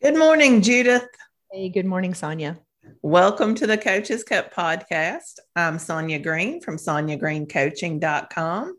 [0.00, 1.08] Good morning, Judith.
[1.50, 2.60] Hey, good morning, Sonya.
[3.02, 5.40] Welcome to the Coaches Cup podcast.
[5.56, 8.78] I'm Sonya Green from soniagreencoaching.com.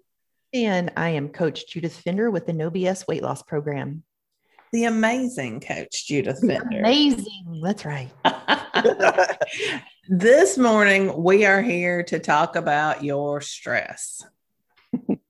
[0.53, 4.03] And I am Coach Judith Fender with the No BS Weight Loss Program.
[4.71, 6.79] The amazing Coach Judith Fender.
[6.79, 7.59] Amazing.
[7.61, 8.09] That's right.
[10.07, 14.25] this morning, we are here to talk about your stress.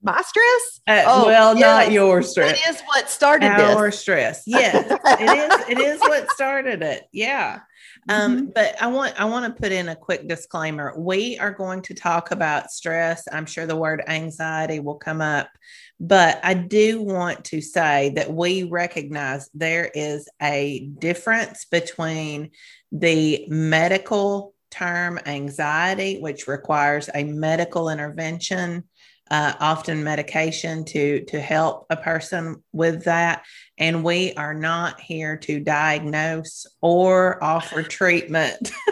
[0.02, 0.80] My stress?
[0.86, 1.86] Uh, oh, well, yes.
[1.86, 2.58] not your stress.
[2.58, 3.98] It is what started Our this.
[3.98, 4.44] stress.
[4.46, 4.90] Yes,
[5.20, 5.68] it is.
[5.68, 7.04] It is what started it.
[7.12, 7.60] Yeah.
[8.08, 8.46] Um, mm-hmm.
[8.54, 10.94] but I want I want to put in a quick disclaimer.
[10.98, 13.28] We are going to talk about stress.
[13.30, 15.50] I'm sure the word anxiety will come up,
[15.98, 22.52] but I do want to say that we recognize there is a difference between
[22.90, 28.84] the medical term anxiety, which requires a medical intervention
[29.30, 33.44] uh, often medication to to help a person with that.
[33.78, 38.72] And we are not here to diagnose or offer treatment.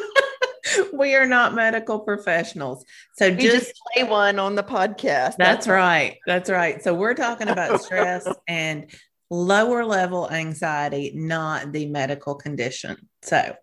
[0.92, 2.84] We are not medical professionals.
[3.16, 5.36] So just, just, play one on the podcast.
[5.36, 6.18] That's, that's right.
[6.26, 6.82] That's right.
[6.82, 8.90] So we're talking about stress and
[9.30, 13.08] lower level anxiety not the medical condition.
[13.22, 13.54] So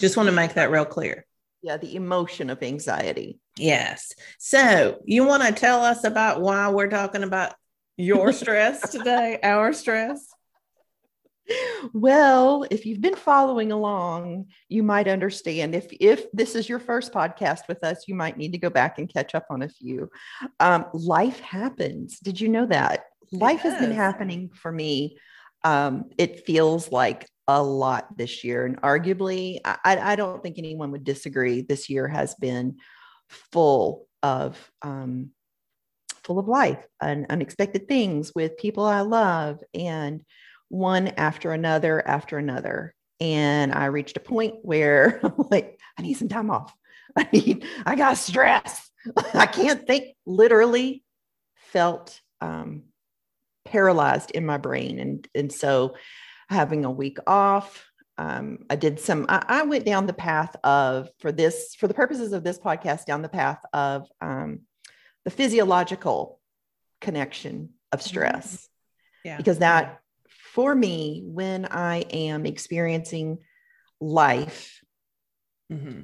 [0.00, 1.26] just want to make that real clear
[1.64, 4.12] yeah the emotion of anxiety Yes.
[4.38, 7.54] So you want to tell us about why we're talking about
[7.96, 10.28] your stress today, our stress?
[11.92, 15.74] Well, if you've been following along, you might understand.
[15.74, 18.98] If if this is your first podcast with us, you might need to go back
[18.98, 20.10] and catch up on a few.
[20.58, 22.18] Um, life happens.
[22.18, 23.04] Did you know that?
[23.30, 25.18] Life has been happening for me.
[25.64, 30.92] Um, it feels like a lot this year, and arguably, I, I don't think anyone
[30.92, 31.62] would disagree.
[31.62, 32.76] This year has been
[33.28, 35.30] full of um,
[36.24, 40.22] full of life and unexpected things with people I love and
[40.68, 42.94] one after another after another.
[43.20, 46.74] And I reached a point where I'm like, I need some time off.
[47.16, 48.90] I need, I got stress.
[49.34, 51.04] I can't think, literally
[51.56, 52.84] felt um,
[53.64, 54.98] paralyzed in my brain.
[54.98, 55.96] And, and so
[56.48, 57.84] having a week off,
[58.16, 61.94] um, I did some, I, I, went down the path of, for this, for the
[61.94, 64.60] purposes of this podcast, down the path of um,
[65.24, 66.40] the physiological
[67.00, 68.08] connection of mm-hmm.
[68.08, 68.68] stress.
[69.24, 69.36] Yeah.
[69.36, 70.00] Because that,
[70.52, 73.38] for me, when I am experiencing
[74.00, 74.80] life,
[75.72, 76.02] mm-hmm.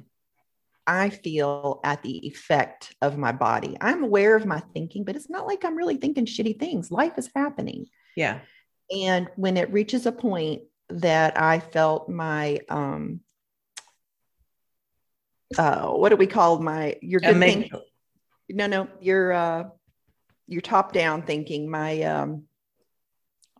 [0.87, 3.77] I feel at the effect of my body.
[3.79, 6.91] I'm aware of my thinking, but it's not like I'm really thinking shitty things.
[6.91, 7.87] Life is happening.
[8.15, 8.39] Yeah.
[8.95, 13.21] And when it reaches a point that I felt my um
[15.57, 17.79] uh what do we call my your good thinking?
[18.49, 19.63] No, no, your uh
[20.47, 22.43] your top down thinking, my um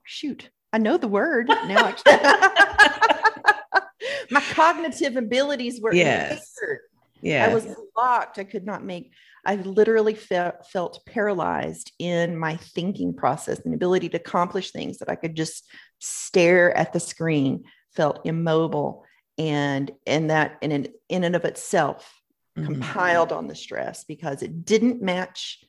[0.04, 2.14] shoot, I know the word now actually.
[4.32, 6.32] my cognitive abilities were yes.
[6.32, 6.82] impaired.
[7.22, 7.46] Yeah.
[7.46, 8.40] I was blocked.
[8.40, 9.12] I could not make
[9.46, 15.10] I literally felt felt paralyzed in my thinking process and ability to accomplish things that
[15.10, 17.64] I could just stare at the screen,
[17.96, 19.06] felt immobile.
[19.38, 22.22] And and that in an, in and of itself
[22.58, 22.72] mm-hmm.
[22.72, 25.64] compiled on the stress because it didn't match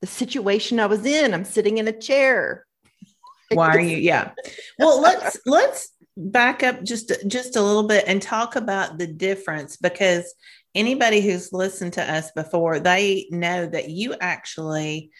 [0.00, 1.32] the situation I was in.
[1.32, 2.66] I'm sitting in a chair.
[3.52, 3.98] Why are you?
[3.98, 4.32] Yeah.
[4.78, 9.76] Well, let's let's back up just just a little bit and talk about the difference
[9.76, 10.34] because
[10.74, 15.10] anybody who's listened to us before, they know that you actually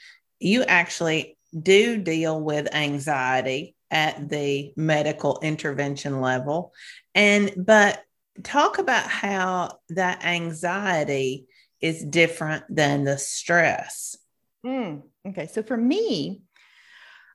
[0.40, 6.72] you actually do deal with anxiety at the medical intervention level.
[7.14, 8.02] And but
[8.42, 11.46] talk about how that anxiety
[11.80, 14.16] is different than the stress.
[14.64, 16.42] Mm, okay, so for me,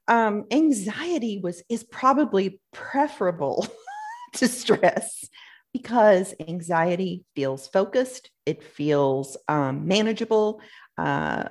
[0.07, 3.67] um, anxiety was is probably preferable
[4.33, 5.29] to stress
[5.73, 10.61] because anxiety feels focused, it feels um, manageable,
[10.97, 11.45] uh,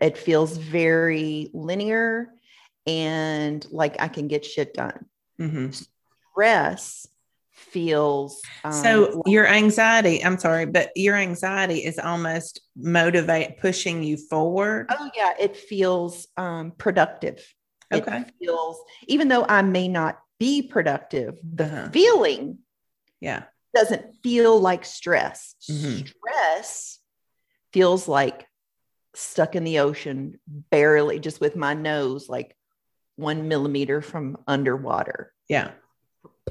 [0.00, 2.30] it feels very linear,
[2.86, 5.06] and like I can get shit done.
[5.40, 5.70] Mm-hmm.
[6.32, 7.08] Stress
[7.54, 14.16] feels um, so your anxiety i'm sorry but your anxiety is almost motivate pushing you
[14.16, 17.40] forward oh yeah it feels um productive
[17.92, 21.88] okay it feels even though i may not be productive the uh-huh.
[21.90, 22.58] feeling
[23.20, 23.44] yeah
[23.74, 25.54] doesn't feel like stress.
[25.70, 26.06] Mm-hmm.
[26.06, 26.98] Stress
[27.72, 28.46] feels like
[29.14, 30.38] stuck in the ocean,
[30.70, 32.56] barely just with my nose like
[33.16, 35.32] one millimeter from underwater.
[35.48, 35.72] Yeah.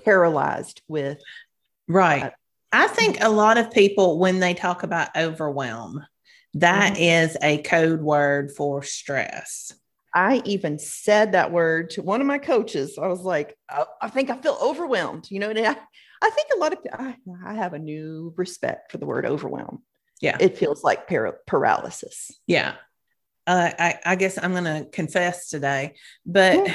[0.06, 1.20] Paralyzed with.
[1.88, 2.24] Right.
[2.24, 2.30] Uh,
[2.72, 6.06] I think a lot of people, when they talk about overwhelm,
[6.56, 7.04] that mm-hmm.
[7.04, 9.74] is a code word for stress.
[10.16, 12.98] I even said that word to one of my coaches.
[13.02, 15.30] I was like, oh, I think I feel overwhelmed.
[15.32, 15.76] You know, I,
[16.24, 17.16] I think a lot of I,
[17.46, 19.84] I have a new respect for the word overwhelm.
[20.22, 20.38] Yeah.
[20.40, 22.32] It feels like para- paralysis.
[22.48, 22.76] Yeah.
[23.46, 26.66] Uh, I, I guess I'm going to confess today, but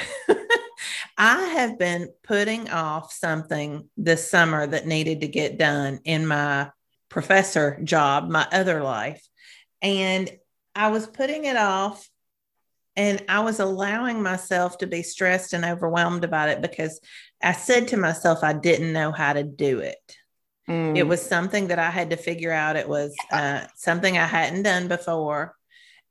[1.17, 6.69] I have been putting off something this summer that needed to get done in my
[7.09, 9.27] professor job, my other life.
[9.81, 10.29] And
[10.75, 12.07] I was putting it off
[12.95, 16.99] and I was allowing myself to be stressed and overwhelmed about it because
[17.41, 20.17] I said to myself, I didn't know how to do it.
[20.67, 20.97] Mm.
[20.97, 22.75] It was something that I had to figure out.
[22.75, 25.55] It was uh, something I hadn't done before.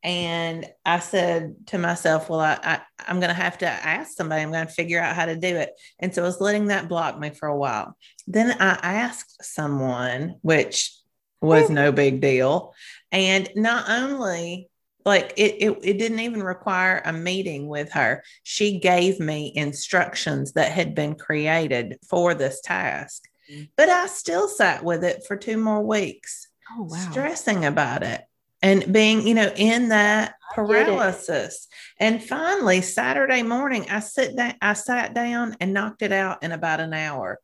[0.02, 4.42] And I said to myself, well, I, I, I'm going to have to ask somebody.
[4.42, 5.70] I'm going to figure out how to do it.
[5.98, 7.96] And so I was letting that block me for a while.
[8.26, 10.92] Then I asked someone, which
[11.40, 12.74] was no big deal.
[13.10, 14.68] And not only
[15.08, 18.22] like it, it, it didn't even require a meeting with her.
[18.42, 23.24] She gave me instructions that had been created for this task.
[23.52, 23.70] Mm.
[23.76, 26.96] But I still sat with it for two more weeks, oh, wow.
[27.10, 28.22] stressing about it
[28.62, 31.68] and being, you know, in that paralysis.
[31.98, 36.52] And finally, Saturday morning, I sit down, I sat down and knocked it out in
[36.52, 37.38] about an hour.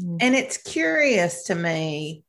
[0.00, 0.16] Mm-hmm.
[0.20, 2.22] And it's curious to me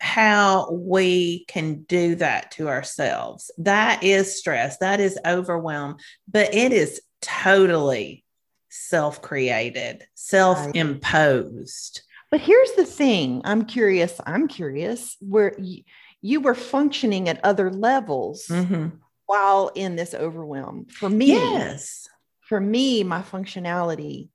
[0.00, 3.50] how we can do that to ourselves.
[3.58, 5.96] That is stress, that is overwhelm,
[6.28, 8.24] but it is totally
[8.68, 12.02] self created, self imposed.
[12.30, 15.82] But here's the thing I'm curious, I'm curious where you,
[16.20, 18.88] you were functioning at other levels mm-hmm.
[19.26, 20.86] while in this overwhelm.
[20.86, 22.08] For me, yes.
[22.40, 24.28] For me, my functionality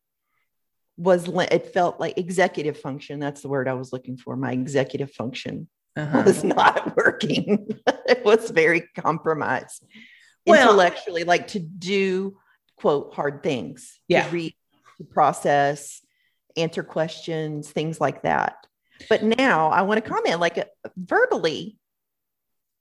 [1.01, 5.11] was it felt like executive function that's the word i was looking for my executive
[5.11, 6.23] function uh-huh.
[6.25, 7.67] was not working.
[8.07, 9.85] It was very compromised
[10.45, 12.37] well, intellectually like to do
[12.77, 14.23] quote hard things yeah.
[14.23, 14.55] to read
[14.97, 16.01] to process
[16.57, 18.55] answer questions things like that.
[19.09, 20.65] But now i want to comment like uh,
[20.95, 21.77] verbally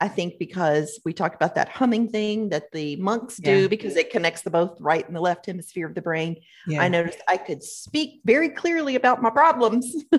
[0.00, 3.68] I think because we talked about that humming thing that the monks do yeah.
[3.68, 6.36] because it connects the both right and the left hemisphere of the brain.
[6.66, 6.82] Yeah.
[6.82, 9.94] I noticed I could speak very clearly about my problems,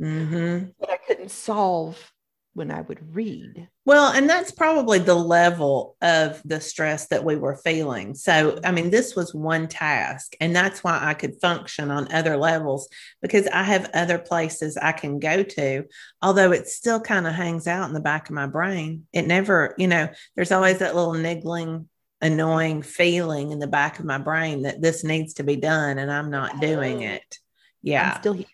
[0.00, 0.66] mm-hmm.
[0.80, 2.13] but I couldn't solve
[2.54, 3.68] when I would read.
[3.84, 8.14] Well, and that's probably the level of the stress that we were feeling.
[8.14, 12.36] So, I mean, this was one task, and that's why I could function on other
[12.36, 12.88] levels
[13.20, 15.84] because I have other places I can go to,
[16.22, 19.06] although it still kind of hangs out in the back of my brain.
[19.12, 21.88] It never, you know, there's always that little niggling,
[22.20, 26.10] annoying feeling in the back of my brain that this needs to be done and
[26.10, 27.14] I'm not doing oh.
[27.14, 27.38] it.
[27.82, 28.12] Yeah.
[28.14, 28.46] I'm still here.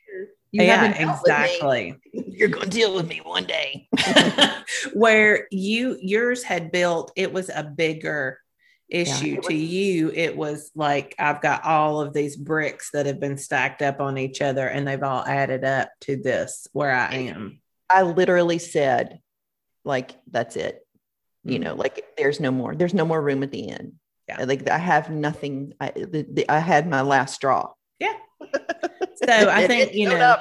[0.52, 1.96] You yeah, exactly.
[2.12, 3.88] You're going to deal with me one day.
[4.94, 8.38] Where you yours had built, it was a bigger
[8.88, 10.10] issue yeah, to you.
[10.10, 14.18] It was like I've got all of these bricks that have been stacked up on
[14.18, 17.60] each other, and they've all added up to this where I am.
[17.88, 19.20] I literally said,
[19.84, 20.84] like, that's it.
[21.44, 21.62] You mm-hmm.
[21.62, 22.74] know, like there's no more.
[22.74, 23.94] There's no more room at the end.
[24.28, 24.44] Yeah.
[24.44, 25.74] Like I have nothing.
[25.80, 27.72] I, the, the, I had my last straw.
[27.98, 28.14] Yeah.
[29.24, 30.36] So I think you know.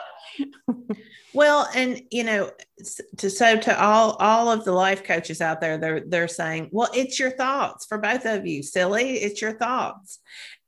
[1.34, 2.52] well, and you know,
[3.18, 6.90] to so to all all of the life coaches out there, they're they're saying, well,
[6.94, 9.18] it's your thoughts for both of you, silly.
[9.18, 10.20] It's your thoughts,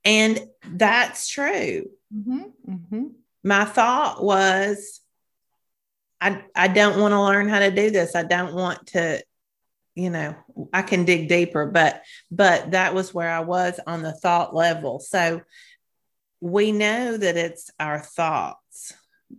[0.04, 1.86] and that's true.
[2.14, 3.06] Mm-hmm, mm-hmm.
[3.44, 5.00] My thought was,
[6.20, 8.14] I I don't want to learn how to do this.
[8.14, 9.22] I don't want to
[9.94, 10.34] you know
[10.72, 14.98] i can dig deeper but but that was where i was on the thought level
[14.98, 15.40] so
[16.42, 18.92] we know that it's our thoughts,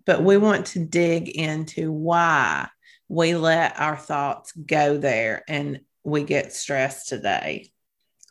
[0.05, 2.69] but we want to dig into why
[3.09, 7.69] we let our thoughts go there and we get stressed today.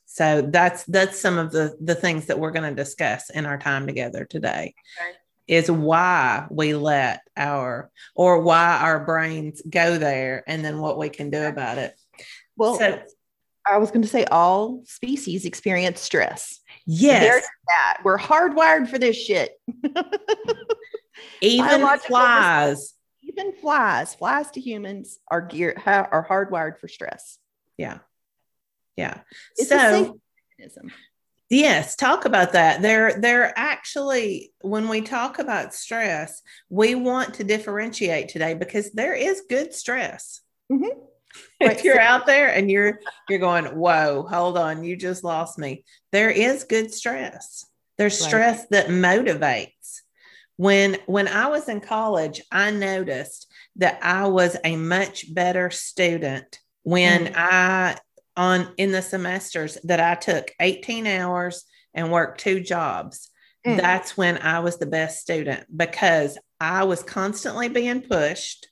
[0.06, 3.58] So that's that's some of the the things that we're going to discuss in our
[3.58, 4.74] time together today.
[5.00, 5.16] Okay.
[5.48, 11.10] Is why we let our or why our brains go there and then what we
[11.10, 11.94] can do about it.
[12.56, 13.02] Well, so,
[13.66, 16.60] I was going to say all species experience stress.
[16.86, 17.22] Yes.
[17.22, 17.98] There's that.
[18.04, 19.52] We're hardwired for this shit.
[21.40, 22.94] even flies.
[23.22, 27.38] Even flies, flies to humans are gear are hardwired for stress.
[27.76, 27.98] Yeah.
[28.96, 29.20] Yeah.
[29.56, 30.18] It's so
[31.48, 32.80] Yes, talk about that.
[32.80, 39.14] They're they're actually when we talk about stress, we want to differentiate today because there
[39.14, 40.40] is good stress.
[40.70, 40.98] Mm-hmm
[41.60, 45.84] if you're out there and you're you're going whoa hold on you just lost me
[46.10, 47.66] there is good stress
[47.98, 48.28] there's right.
[48.28, 50.00] stress that motivates
[50.56, 56.58] when when i was in college i noticed that i was a much better student
[56.82, 57.34] when mm.
[57.36, 57.96] i
[58.36, 63.30] on in the semesters that I took 18 hours and worked two jobs.
[63.66, 63.76] Mm.
[63.76, 68.68] That's when I was the best student because I was constantly being pushed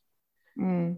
[0.59, 0.97] mm.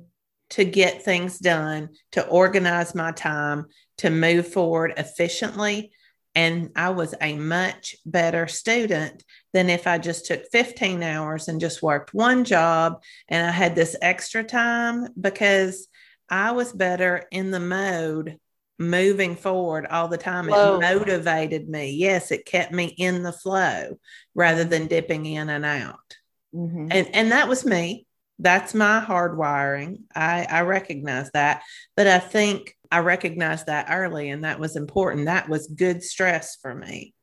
[0.52, 3.66] To get things done, to organize my time,
[3.98, 5.92] to move forward efficiently.
[6.34, 11.60] And I was a much better student than if I just took 15 hours and
[11.60, 15.88] just worked one job and I had this extra time because
[16.28, 18.38] I was better in the mode
[18.78, 20.46] moving forward all the time.
[20.46, 20.76] Flow.
[20.76, 21.92] It motivated me.
[21.92, 23.98] Yes, it kept me in the flow
[24.34, 26.16] rather than dipping in and out.
[26.54, 26.88] Mm-hmm.
[26.90, 28.06] And and that was me.
[28.38, 30.02] That's my hardwiring.
[30.14, 31.62] I, I recognize that.
[31.96, 35.26] But I think I recognized that early and that was important.
[35.26, 37.14] That was good stress for me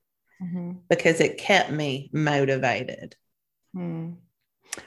[0.41, 0.73] mm-hmm.
[0.89, 3.15] because it kept me motivated.
[3.75, 4.15] Mm.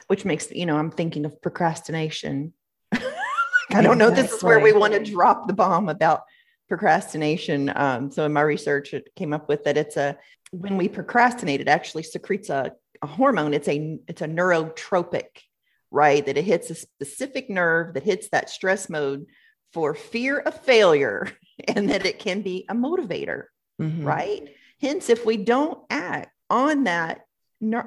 [0.06, 2.52] Which makes, you know, I'm thinking of procrastination.
[2.92, 4.10] I don't know.
[4.10, 6.22] This is where we want to drop the bomb about
[6.68, 7.72] procrastination.
[7.74, 10.16] Um, so in my research, it came up with that it's a
[10.52, 13.54] when we procrastinate, it actually secretes a, a hormone.
[13.54, 15.26] It's a it's a neurotropic,
[15.92, 16.24] right?
[16.24, 19.26] That it hits a specific nerve that hits that stress mode
[19.72, 21.30] for fear of failure,
[21.68, 23.44] and that it can be a motivator,
[23.80, 24.04] mm-hmm.
[24.04, 24.48] right?
[24.80, 27.20] Hence, if we don't act on that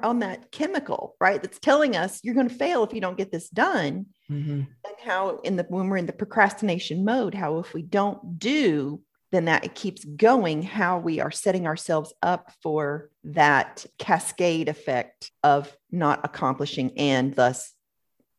[0.03, 1.41] on that chemical, right?
[1.41, 4.05] That's telling us you're going to fail if you don't get this done.
[4.31, 4.51] Mm-hmm.
[4.51, 9.01] And how in the when we're in the procrastination mode, how if we don't do,
[9.31, 15.29] then that it keeps going, how we are setting ourselves up for that cascade effect
[15.43, 17.73] of not accomplishing and thus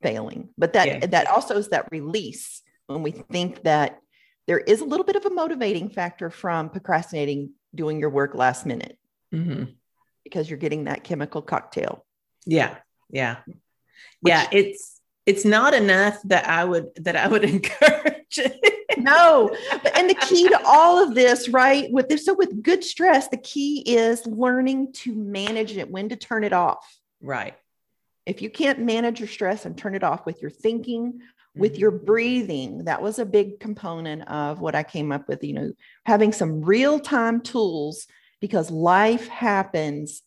[0.03, 0.51] failing.
[0.57, 1.07] But that yeah.
[1.07, 3.99] that also is that release when we think that
[4.47, 8.65] there is a little bit of a motivating factor from procrastinating doing your work last
[8.67, 8.99] minute.
[9.35, 9.65] Mm-hmm
[10.27, 12.05] because you're getting that chemical cocktail.
[12.47, 12.75] Yeah.
[13.11, 13.37] Yeah.
[13.47, 14.49] Which, yeah.
[14.51, 18.41] It's, it's not enough that I would, that I would encourage.
[18.99, 19.57] no.
[19.71, 21.89] But, and the key to all of this, right?
[21.93, 26.17] With this, so with good stress, the key is learning to manage it, when to
[26.17, 26.85] turn it off.
[27.23, 27.55] Right.
[28.27, 31.21] If you can't manage your stress and turn it off with your thinking,
[31.55, 31.81] with mm-hmm.
[31.81, 35.73] your breathing that was a big component of what i came up with you know
[36.05, 38.07] having some real time tools
[38.41, 40.23] because life happens,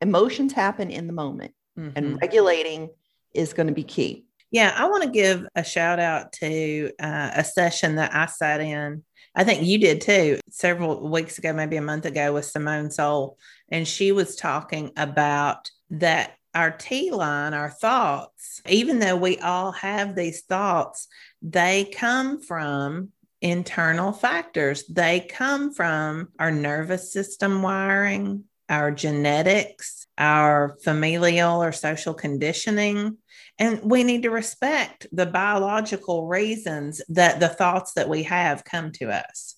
[0.00, 1.90] emotions happen in the moment, mm-hmm.
[1.96, 2.90] and regulating
[3.34, 4.24] is going to be key.
[4.50, 8.60] Yeah, I want to give a shout out to uh, a session that I sat
[8.60, 9.04] in.
[9.36, 13.36] I think you did too, several weeks ago, maybe a month ago, with Simone Seol
[13.68, 19.72] And she was talking about that our T line, our thoughts, even though we all
[19.72, 21.08] have these thoughts,
[21.42, 24.84] they come from internal factors.
[24.86, 33.18] They come from our nervous system wiring, our genetics, our familial or social conditioning.
[33.58, 38.92] And we need to respect the biological reasons that the thoughts that we have come
[38.92, 39.56] to us.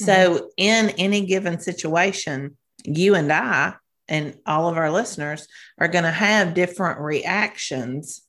[0.00, 0.04] Mm-hmm.
[0.04, 3.74] So, in any given situation, you and I
[4.08, 5.46] and all of our listeners
[5.78, 8.22] are going to have different reactions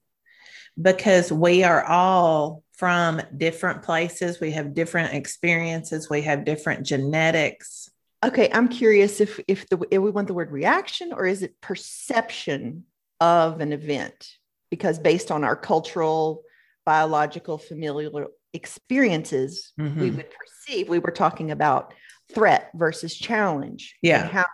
[0.82, 4.39] because we are all from different places.
[4.39, 6.10] We have different experiences.
[6.10, 7.89] We have different genetics.
[8.24, 11.60] Okay, I'm curious if if the if we want the word reaction or is it
[11.62, 12.86] perception
[13.22, 14.29] of an event?
[14.72, 16.44] Because based on our cultural,
[16.86, 20.00] biological, familial experiences, mm-hmm.
[20.00, 20.89] we would perceive.
[20.89, 21.94] We were talking about
[22.34, 23.96] threat versus challenge.
[24.01, 24.27] Yeah.
[24.27, 24.46] how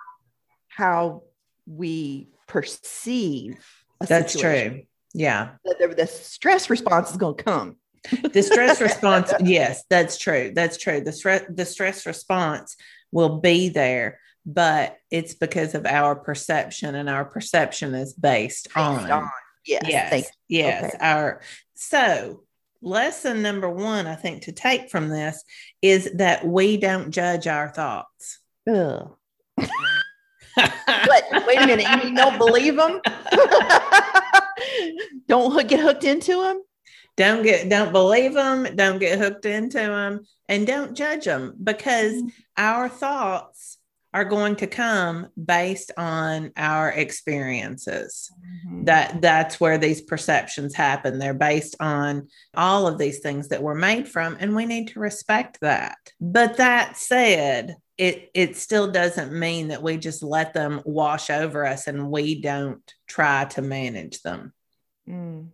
[0.75, 1.23] how
[1.65, 3.65] we perceive.
[3.99, 4.73] That's situation.
[4.73, 4.81] true.
[5.13, 5.49] Yeah.
[5.65, 7.75] The, the, stress response is going to come
[8.33, 12.75] the stress response yes that's true that's true the stress the stress response
[13.11, 18.77] will be there but it's because of our perception and our perception is based, based
[18.77, 19.29] on, on,
[19.65, 20.97] yes yes, yes okay.
[20.99, 21.41] our
[21.75, 22.43] so
[22.81, 25.43] lesson number one i think to take from this
[25.81, 28.39] is that we don't judge our thoughts
[30.55, 32.99] but wait a minute you don't believe them
[35.27, 36.61] don't get hooked into them
[37.17, 42.13] don't get don't believe them don't get hooked into them and don't judge them because
[42.13, 42.27] mm-hmm.
[42.57, 43.77] our thoughts
[44.13, 48.29] are going to come based on our experiences.
[48.67, 48.83] Mm-hmm.
[48.85, 51.17] that that's where these perceptions happen.
[51.17, 54.99] They're based on all of these things that we're made from and we need to
[54.99, 55.97] respect that.
[56.19, 61.65] But that said it it still doesn't mean that we just let them wash over
[61.65, 64.51] us and we don't try to manage them
[65.07, 65.47] mm.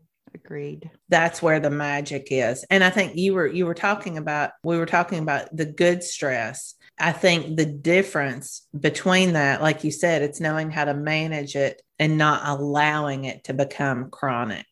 [0.45, 0.91] Agreed.
[1.09, 2.63] That's where the magic is.
[2.69, 6.03] And I think you were you were talking about we were talking about the good
[6.03, 6.75] stress.
[6.99, 11.81] I think the difference between that, like you said, it's knowing how to manage it
[11.97, 14.65] and not allowing it to become chronic.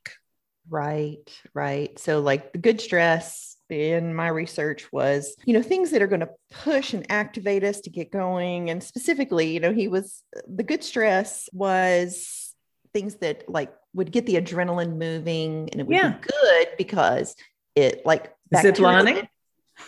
[0.70, 1.98] Right, right.
[2.00, 6.20] So like the good stress in my research was, you know, things that are going
[6.22, 8.70] to push and activate us to get going.
[8.70, 12.54] And specifically, you know, he was the good stress was
[12.94, 16.10] things that like would get the adrenaline moving and it would Yeah.
[16.10, 17.36] be good because
[17.76, 19.28] it like Zip lining?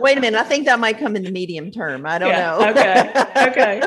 [0.00, 0.38] Wait a minute.
[0.40, 2.06] I think that might come in the medium term.
[2.06, 2.70] I don't Yeah, know.
[2.70, 3.12] okay,
[3.50, 3.82] okay.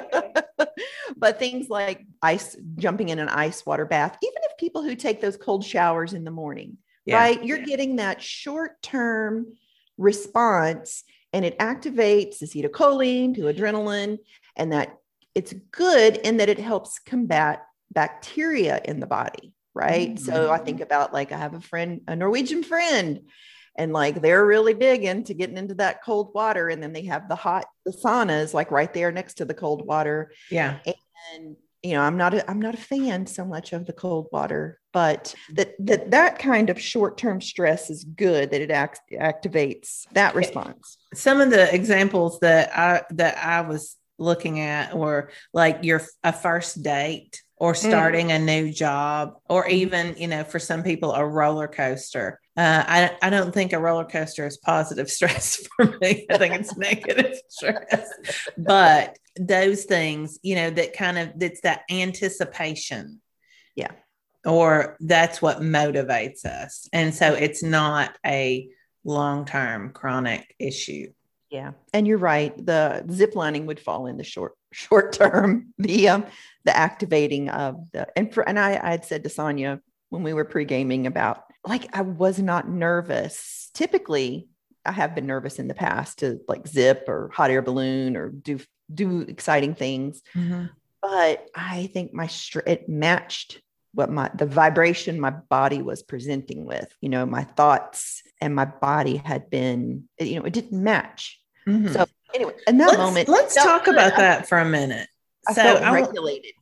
[1.17, 5.21] but things like ice, jumping in an ice water bath, even if people who take
[5.21, 7.17] those cold showers in the morning, Yeah.
[7.17, 7.43] right?
[7.43, 9.55] You're getting that short term
[9.97, 14.19] response and it activates acetylcholine to adrenaline,
[14.55, 14.97] and that
[15.33, 20.19] it's good in that it helps combat bacteria in the body, right?
[20.19, 20.65] So I mm-hmm.
[20.65, 23.21] think about like I have a friend, a Norwegian friend,
[23.75, 27.27] and like they're really big into getting into that cold water, and then they have
[27.27, 30.77] the hot the saunas like right there next to the cold water, Yeah.
[31.33, 34.27] and you know i'm not a, i'm not a fan so much of the cold
[34.31, 35.55] water but mm-hmm.
[35.55, 40.97] that that that kind of short-term stress is good that it act, activates that response.
[41.13, 46.31] Some of the examples that I that I was looking at were like your a
[46.31, 47.77] first date or mm.
[47.77, 49.73] starting a new job or mm-hmm.
[49.73, 52.39] even you know for some people a roller coaster.
[52.55, 56.27] Uh, I, I don't think a roller coaster is positive stress for me.
[56.29, 58.07] I think it's negative stress.
[58.55, 63.19] But those things you know that kind of that's that anticipation.
[63.75, 63.91] Yeah.
[64.45, 66.87] or that's what motivates us.
[66.93, 68.69] And so it's not a
[69.03, 71.11] long-term chronic issue.
[71.49, 71.71] Yeah.
[71.93, 75.73] And you're right the zip lining would fall in the short short term.
[75.79, 76.25] The um
[76.65, 80.33] the activating of the and for and i i had said to sonya when we
[80.33, 83.71] were pre-gaming about like i was not nervous.
[83.73, 84.47] Typically
[84.85, 88.29] i have been nervous in the past to like zip or hot air balloon or
[88.29, 88.59] do
[88.93, 90.21] do exciting things
[91.01, 93.59] but I think my str- it matched
[93.93, 96.87] what my the vibration my body was presenting with.
[97.01, 101.39] You know, my thoughts and my body had been, you know, it didn't match.
[101.67, 101.91] Mhm.
[101.91, 105.09] So anyway, in that let's, moment, let's talk about I- that for a minute
[105.47, 106.53] I so I regulated.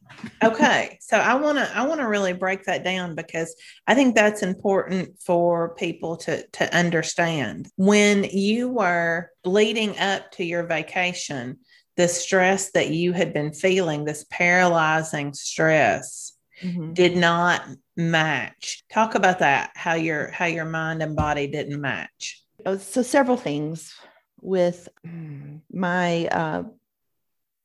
[0.43, 3.55] okay so i want to i want to really break that down because
[3.87, 10.43] i think that's important for people to to understand when you were leading up to
[10.43, 11.57] your vacation
[12.01, 16.33] the stress that you had been feeling this paralyzing stress
[16.63, 16.95] Mhm.
[16.95, 17.61] did not
[17.95, 23.01] match talk about that how your how your mind and body didn't match Oh, so
[23.03, 23.93] several things
[24.41, 26.63] with mm, my uh,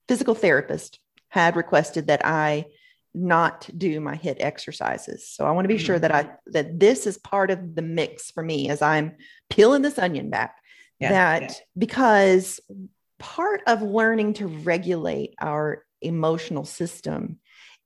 [0.09, 2.67] physical therapist had requested that I
[3.15, 5.29] not do my HIIT exercises.
[5.29, 8.31] So I want to be sure that I that this is part of the mix
[8.31, 9.17] for me as I'm
[9.49, 10.57] peeling this onion back.
[10.99, 11.55] Yeah, that yeah.
[11.77, 12.61] because
[13.19, 17.39] part of learning to regulate our emotional system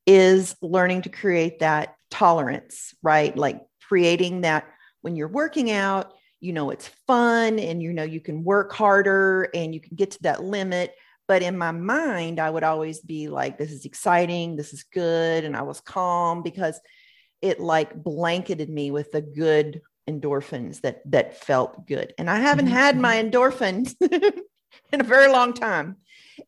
[0.07, 3.37] is learning to create that tolerance, right?
[3.37, 4.67] Like creating that
[5.03, 9.49] when you're working out, you know it's fun and you know you can work harder
[9.55, 10.95] and you can get to that limit.
[11.29, 15.45] But in my mind, I would always be like, this is exciting, this is good.
[15.45, 16.81] And I was calm because
[17.43, 22.15] it like blanketed me with the good endorphins that that felt good.
[22.19, 23.95] And I haven't Mhm, had my endorphins
[24.93, 25.97] in a very long time.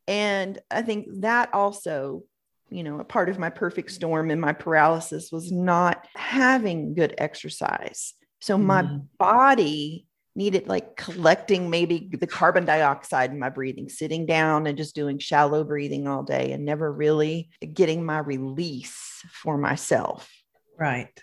[0.08, 2.24] And I think that also,
[2.70, 7.14] you know, a part of my perfect storm and my paralysis was not having good
[7.18, 8.14] exercise.
[8.40, 9.06] So my Mhm.
[9.18, 14.94] body needed like collecting maybe the carbon dioxide in my breathing, sitting down and just
[14.94, 20.30] doing shallow breathing all day and never really getting my release for myself.
[20.78, 21.20] right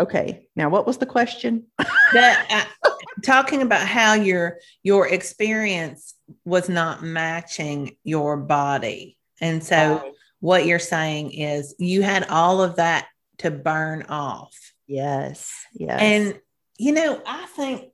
[0.00, 0.48] Okay.
[0.54, 1.66] Now, what was the question?
[2.12, 2.90] that uh,
[3.22, 10.78] talking about how your your experience was not matching your body and so what you're
[10.78, 15.52] saying is you had all of that to burn off yes.
[15.72, 15.98] Yes.
[16.00, 16.40] and
[16.76, 17.90] you know i think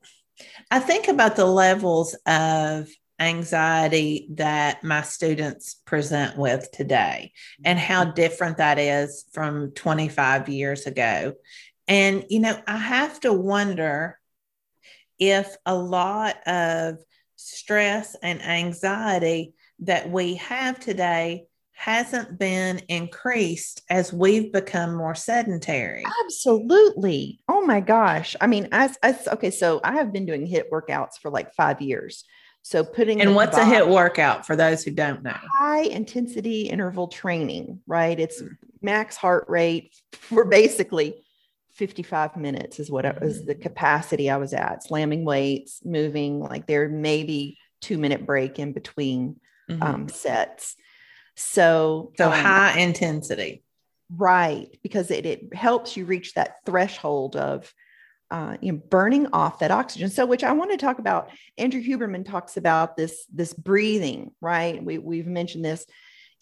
[0.71, 2.89] i think about the levels of
[3.21, 7.33] anxiety that my students present with today
[7.65, 8.15] and how mm-hmm.
[8.15, 11.33] different that is from 25 years ago
[11.87, 14.19] and you know i have to wonder
[15.19, 16.99] if a lot of
[17.37, 26.05] stress and anxiety that we have today hasn't been increased as we've become more sedentary.
[26.25, 27.41] Absolutely.
[27.49, 28.37] Oh my gosh.
[28.41, 31.83] I mean, I, as okay, so I have been doing HIIT workouts for like five
[31.83, 32.25] years.
[32.63, 35.37] So putting And what's a HIIT workout for those who don't know?
[35.59, 38.19] high intensity interval training, right?
[38.19, 38.57] It's mm.
[38.81, 41.24] max heart rate for basically
[41.75, 46.67] 55 minutes is what it was the capacity I was at, slamming weights, moving, like
[46.67, 49.83] there may be two minute break in between Mhm.
[49.83, 50.77] um, sets.
[51.37, 53.63] So, so um, high intensity.
[54.15, 57.73] right, because it, it helps you reach that threshold of
[58.31, 60.09] uh, you know, burning off that oxygen.
[60.11, 61.31] So, which I want to talk about.
[61.59, 64.83] Andrew Huberman talks about this this breathing, right?
[64.83, 65.87] We, we've mentioned this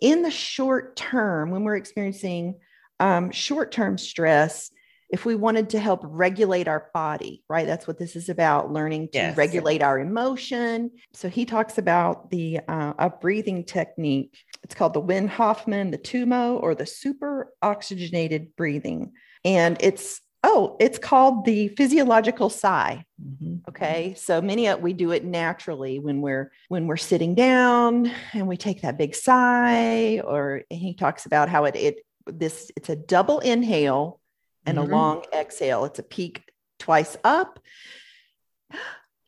[0.00, 2.58] in the short term when we're experiencing
[3.00, 4.70] um, short term stress.
[5.12, 7.66] If we wanted to help regulate our body, right?
[7.66, 9.36] That's what this is about learning to yes.
[9.36, 10.90] regulate our emotion.
[11.12, 14.36] So he talks about the uh, a breathing technique.
[14.64, 19.12] It's called the Wim Hoffman, the Tummo, or the super oxygenated breathing.
[19.44, 23.04] And it's oh, it's called the physiological sigh.
[23.22, 23.68] Mm-hmm.
[23.68, 24.14] Okay.
[24.16, 28.56] So many of we do it naturally when we're when we're sitting down and we
[28.56, 33.40] take that big sigh, or he talks about how it it this it's a double
[33.40, 34.20] inhale
[34.66, 34.92] and mm-hmm.
[34.92, 35.84] a long exhale.
[35.84, 36.42] It's a peak
[36.78, 37.58] twice up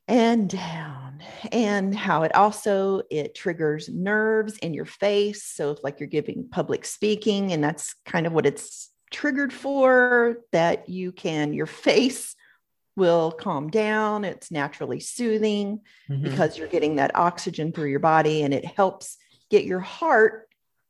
[0.06, 5.98] and down and how it also it triggers nerves in your face so if like
[5.98, 11.54] you're giving public speaking and that's kind of what it's triggered for, that you can,
[11.54, 12.34] your face
[12.96, 14.24] will calm down.
[14.24, 16.22] It's naturally soothing mm-hmm.
[16.22, 19.16] because you're getting that oxygen through your body and it helps
[19.50, 20.48] get your heart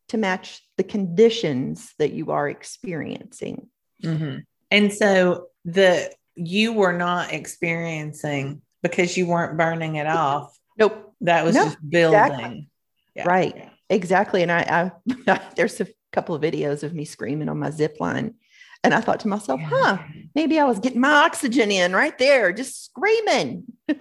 [0.08, 3.68] to match the conditions that you are experiencing.
[4.04, 4.38] Mm-hmm.
[4.70, 10.58] And so the you were not experiencing because you weren't burning it off.
[10.78, 11.14] Nope.
[11.20, 12.18] That was just building.
[12.18, 12.68] Exactly.
[13.14, 13.24] Yeah.
[13.26, 13.54] Right.
[13.56, 13.68] Yeah.
[13.88, 14.42] Exactly.
[14.42, 14.90] And I,
[15.26, 18.34] I there's a couple of videos of me screaming on my zip line.
[18.82, 19.98] And I thought to myself, huh,
[20.34, 23.64] maybe I was getting my oxygen in right there, just screaming.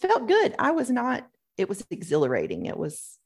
[0.00, 0.54] Felt good.
[0.58, 2.64] I was not, it was exhilarating.
[2.64, 3.18] It was,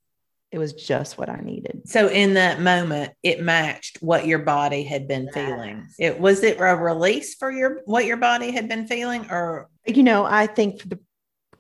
[0.52, 1.82] it was just what I needed.
[1.84, 5.34] So in that moment, it matched what your body had been yes.
[5.34, 5.86] feeling.
[5.98, 10.02] It was it a release for your what your body had been feeling, or you
[10.02, 10.98] know, I think the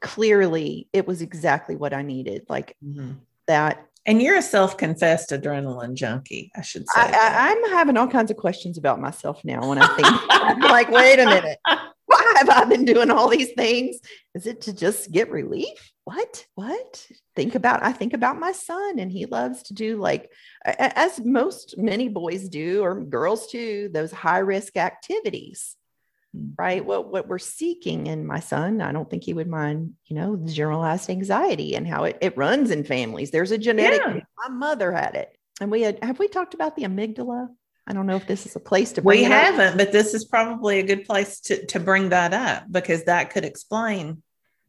[0.00, 2.46] clearly it was exactly what I needed.
[2.48, 3.12] Like mm-hmm.
[3.46, 7.00] that and you're a self-confessed adrenaline junkie, I should say.
[7.00, 11.20] I, am having all kinds of questions about myself now when I think like, wait
[11.20, 11.58] a minute.
[12.10, 14.00] Why have I been doing all these things?
[14.34, 15.92] Is it to just get relief?
[16.04, 16.44] What?
[16.56, 17.06] What?
[17.36, 20.32] Think about I think about my son and he loves to do like
[20.64, 25.76] as most many boys do or girls too, those high risk activities
[26.58, 26.88] right mm-hmm.
[26.88, 30.36] what what we're seeking in my son i don't think he would mind you know
[30.44, 34.20] generalized anxiety and how it, it runs in families there's a genetic yeah.
[34.38, 37.48] my mother had it and we had have we talked about the amygdala
[37.90, 39.76] i don't know if this is a place to we haven't up.
[39.76, 43.44] but this is probably a good place to to bring that up because that could
[43.44, 44.22] explain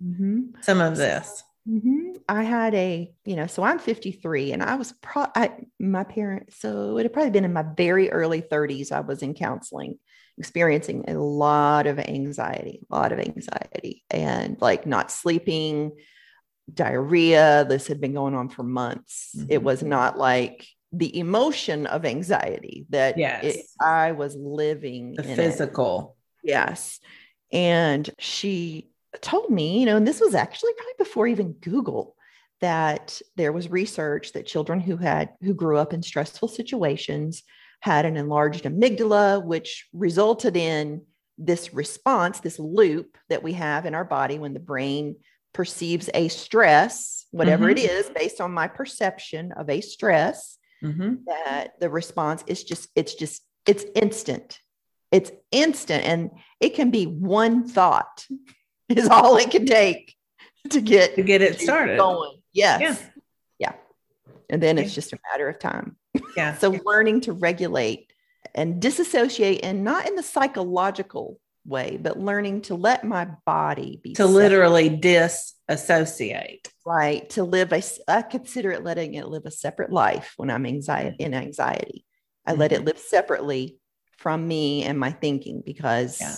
[0.03, 0.41] mm-hmm.
[0.62, 2.13] some of this Mm-hmm.
[2.27, 6.60] I had a, you know, so I'm 53 and I was pro I, my parents,
[6.60, 8.91] so it had probably been in my very early 30s.
[8.91, 9.99] I was in counseling
[10.38, 15.91] experiencing a lot of anxiety, a lot of anxiety, and like not sleeping,
[16.73, 17.65] diarrhea.
[17.69, 19.36] This had been going on for months.
[19.38, 19.51] Mm-hmm.
[19.51, 23.43] It was not like the emotion of anxiety that yes.
[23.43, 26.17] it, I was living the physical.
[26.43, 26.49] It.
[26.49, 26.99] Yes.
[27.51, 28.89] And she
[29.21, 32.15] told me, you know, and this was actually probably before even Google
[32.62, 37.43] that there was research that children who had who grew up in stressful situations
[37.80, 41.01] had an enlarged amygdala, which resulted in
[41.38, 45.15] this response, this loop that we have in our body when the brain
[45.54, 47.77] perceives a stress, whatever mm-hmm.
[47.77, 51.15] it is, based on my perception of a stress, mm-hmm.
[51.27, 54.59] that the response is just, it's just, it's instant.
[55.11, 56.05] It's instant.
[56.05, 58.25] And it can be one thought
[58.89, 60.15] is all it can take
[60.69, 62.39] to get to get it started going.
[62.53, 62.81] Yes.
[63.59, 63.71] Yeah.
[63.71, 63.73] yeah.
[64.49, 65.95] And then it's just a matter of time.
[66.35, 66.57] Yeah.
[66.57, 68.11] so learning to regulate
[68.53, 74.13] and disassociate and not in the psychological way, but learning to let my body be
[74.13, 74.34] to separate.
[74.34, 76.67] literally disassociate.
[76.86, 77.30] Right.
[77.32, 81.17] To live a I consider it letting it live a separate life when I'm anxiety
[81.19, 82.06] in anxiety.
[82.45, 82.60] I mm-hmm.
[82.60, 82.88] let it mm-hmm.
[82.88, 83.78] live separately
[84.17, 86.36] from me and my thinking because yeah.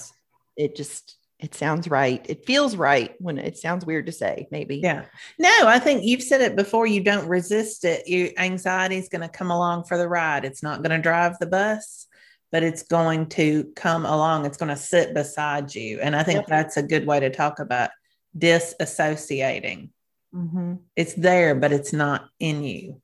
[0.65, 2.25] it just it sounds right.
[2.29, 4.77] It feels right when it sounds weird to say, maybe.
[4.77, 5.03] Yeah.
[5.37, 6.87] No, I think you've said it before.
[6.87, 8.07] You don't resist it.
[8.07, 10.45] Your anxiety is going to come along for the ride.
[10.45, 12.07] It's not going to drive the bus,
[12.53, 14.45] but it's going to come along.
[14.45, 15.99] It's going to sit beside you.
[15.99, 16.45] And I think yep.
[16.47, 17.89] that's a good way to talk about
[18.37, 19.89] disassociating.
[20.35, 20.75] Mm-hmm.
[20.95, 23.01] It's there, but it's not in you.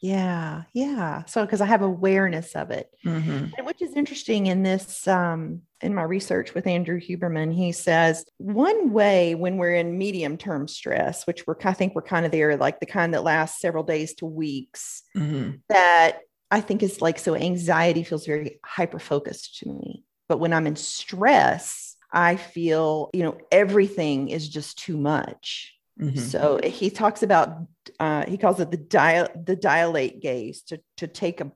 [0.00, 1.24] Yeah, yeah.
[1.26, 3.64] So because I have awareness of it, mm-hmm.
[3.64, 8.92] which is interesting in this um, in my research with Andrew Huberman, he says one
[8.92, 12.56] way when we're in medium term stress, which we're I think we're kind of there,
[12.56, 15.58] like the kind that lasts several days to weeks, mm-hmm.
[15.68, 20.04] that I think is like so anxiety feels very hyper focused to me.
[20.28, 26.18] But when I'm in stress, I feel you know everything is just too much Mm-hmm.
[26.18, 27.58] So he talks about
[27.98, 31.52] uh, he calls it the dial the dilate gaze to to take a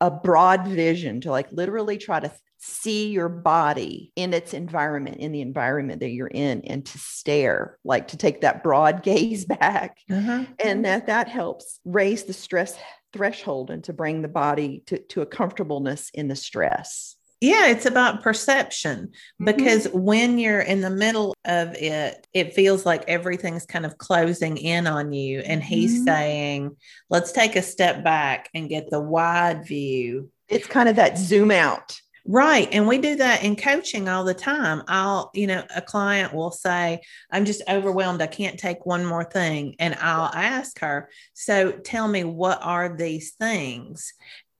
[0.00, 5.30] a broad vision to like literally try to see your body in its environment, in
[5.32, 9.98] the environment that you're in, and to stare, like to take that broad gaze back.
[10.10, 10.44] Uh-huh.
[10.58, 12.76] And that that helps raise the stress
[13.14, 17.16] threshold and to bring the body to, to a comfortableness in the stress.
[17.40, 19.44] Yeah, it's about perception mm-hmm.
[19.44, 19.98] because mm-hmm.
[19.98, 24.86] when you're in the middle of it, it feels like everything's kind of closing in
[24.86, 25.40] on you.
[25.40, 26.04] And he's mm-hmm.
[26.04, 26.76] saying,
[27.08, 30.30] let's take a step back and get the wide view.
[30.48, 32.00] It's kind of that zoom out.
[32.26, 32.68] Right.
[32.72, 34.82] And we do that in coaching all the time.
[34.88, 38.22] I'll, you know, a client will say, I'm just overwhelmed.
[38.22, 39.76] I can't take one more thing.
[39.78, 44.14] And I'll ask her, So tell me, what are these things?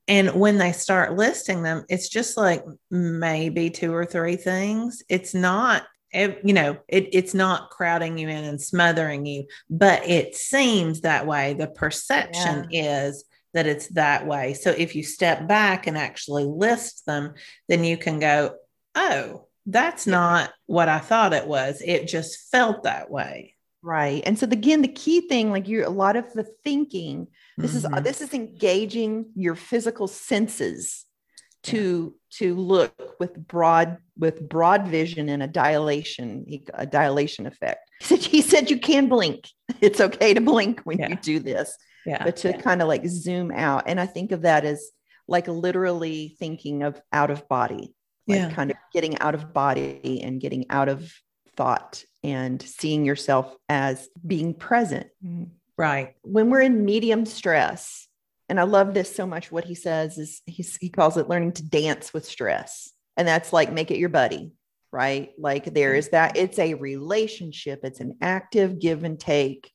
[0.07, 5.01] And when they start listing them, it's just like maybe two or three things.
[5.09, 10.35] It's not, you know, it, it's not crowding you in and smothering you, but it
[10.35, 11.55] seems that way.
[11.55, 13.07] The perception yeah.
[13.07, 13.25] is
[13.55, 14.53] that it's that way.
[14.53, 17.33] So if you step back and actually list them,
[17.67, 18.55] then you can go,
[18.93, 21.81] oh, that's not what I thought it was.
[21.83, 23.55] It just felt that way.
[23.81, 24.21] Right.
[24.25, 27.95] And so again, the key thing, like you a lot of the thinking, this mm-hmm.
[27.95, 31.05] is this is engaging your physical senses
[31.63, 32.37] to yeah.
[32.37, 38.19] to look with broad with broad vision and a dilation a dilation effect he said,
[38.23, 39.49] he said you can blink
[39.81, 41.09] it's okay to blink when yeah.
[41.09, 42.57] you do this yeah but to yeah.
[42.57, 44.91] kind of like zoom out and i think of that as
[45.27, 47.93] like literally thinking of out of body
[48.27, 48.51] like yeah.
[48.51, 51.13] kind of getting out of body and getting out of
[51.55, 55.07] thought and seeing yourself as being present.
[55.23, 55.43] Mm-hmm.
[55.77, 56.15] Right.
[56.23, 58.07] When we're in medium stress
[58.47, 61.51] and i love this so much what he says is he's, he calls it learning
[61.51, 64.51] to dance with stress and that's like make it your buddy
[64.91, 65.31] right?
[65.37, 69.69] Like there is that it's a relationship it's an active give and take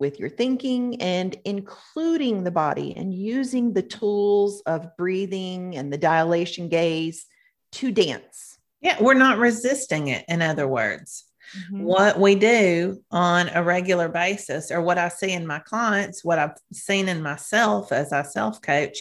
[0.00, 5.98] with your thinking and including the body and using the tools of breathing and the
[5.98, 7.26] dilation gaze
[7.72, 8.58] to dance.
[8.80, 11.24] Yeah, we're not resisting it, in other words.
[11.56, 11.82] Mm-hmm.
[11.82, 16.38] What we do on a regular basis, or what I see in my clients, what
[16.38, 18.98] I've seen in myself as I self coach,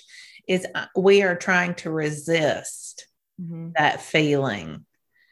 [0.47, 3.07] is uh, we are trying to resist
[3.39, 3.69] mm-hmm.
[3.77, 4.85] that feeling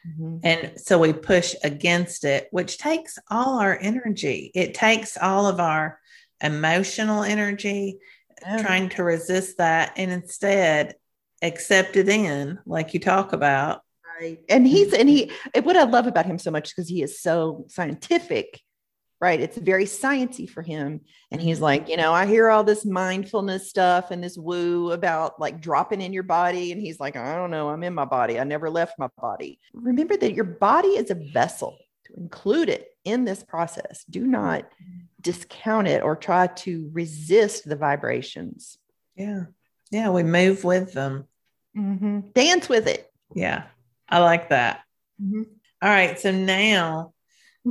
[0.07, 0.37] Mm-hmm.
[0.43, 4.51] And so we push against it, which takes all our energy.
[4.53, 5.99] It takes all of our
[6.41, 7.97] emotional energy
[8.41, 8.61] yeah.
[8.61, 10.95] trying to resist that and instead
[11.41, 13.81] accept it in, like you talk about.
[14.19, 14.39] Right.
[14.49, 17.65] And he's, and he, what I love about him so much because he is so
[17.69, 18.61] scientific
[19.19, 19.39] right?
[19.39, 21.01] It's very sciency for him.
[21.31, 25.39] And he's like you know i hear all this mindfulness stuff and this woo about
[25.39, 26.71] like dropping in your body.
[26.71, 27.69] And he's like i don't know.
[27.69, 28.39] I'm in my body.
[28.39, 29.59] I never left my body.
[29.73, 34.05] Remember that your body is a vessel to include it in this process.
[34.09, 34.67] Do not
[35.21, 38.77] discount it or try to resist the vibrations.
[39.15, 39.45] Yeah.
[39.91, 41.27] Yeah we move with them.
[41.75, 42.31] Mm-hmm.
[42.33, 43.11] dance with it.
[43.35, 43.65] Yeah.
[44.09, 44.81] I like that.
[45.21, 45.43] Mm-hmm.
[45.81, 46.19] All right.
[46.19, 47.13] So now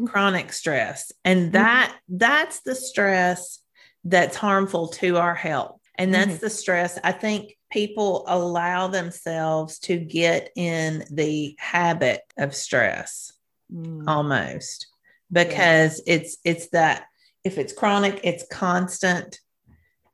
[0.05, 1.53] chronic stress and mm-hmm.
[1.53, 3.61] that that's the stress
[4.05, 6.45] that's harmful to our health and that's mm-hmm.
[6.45, 13.33] the stress i think people allow themselves to get in the habit of stress
[13.73, 14.05] mm.
[14.07, 14.87] almost
[15.33, 16.15] because yeah.
[16.15, 17.07] it's it's that
[17.45, 19.41] if it's chronic it's constant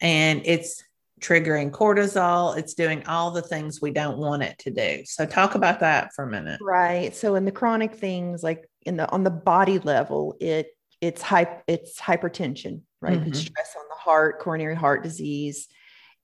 [0.00, 0.82] and it's
[1.22, 2.56] triggering cortisol.
[2.58, 5.02] It's doing all the things we don't want it to do.
[5.06, 6.60] So talk about that for a minute.
[6.60, 7.14] Right.
[7.14, 10.68] So in the chronic things like in the on the body level it
[11.00, 13.20] it's hype it's hypertension right?
[13.20, 13.32] Mm-hmm.
[13.32, 15.68] stress on the heart coronary heart disease.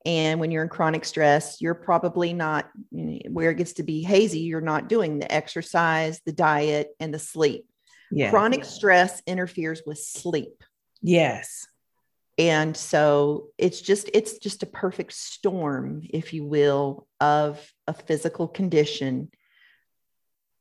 [0.05, 4.41] And when you're in chronic stress you're probably not where it gets to be hazy
[4.41, 7.67] you're not doing the exercise the diet and the sleep.
[8.11, 8.31] Yeah.
[8.31, 10.65] chronic stress interferes with sleep.
[11.01, 11.67] Yes
[12.39, 18.47] and so it's just it's just a perfect storm if you will of a physical
[18.47, 19.29] condition